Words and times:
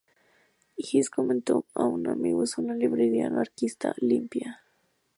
Hiss 0.79 1.11
comentó 1.11 1.67
a 1.75 1.83
un 1.85 2.07
amigo, 2.07 2.41
"Es 2.43 2.57
una 2.57 2.73
librería 2.73 3.27
anarquista 3.27 3.93
limpia". 3.97 4.63